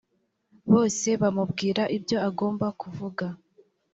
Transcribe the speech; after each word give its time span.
bose 0.71 1.07
bamubwira 1.21 1.83
ibyo 1.97 2.17
agomba 2.27 2.67
kuvuga. 2.81 3.25